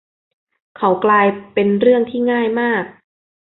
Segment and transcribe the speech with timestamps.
[0.77, 2.83] เขากลายเป็นเรื่องที่ง่ายมาก